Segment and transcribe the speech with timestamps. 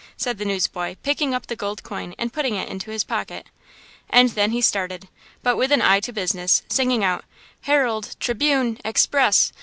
[0.17, 3.45] said the newsboy, picking up the gold coin and putting it into his pocket.
[4.09, 5.07] And then he started,
[5.43, 7.23] but with an eye to business, singing out:
[7.61, 8.15] "Herald!
[8.19, 8.79] Triebune!
[8.83, 9.53] Express!